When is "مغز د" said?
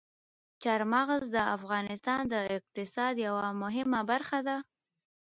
0.93-1.37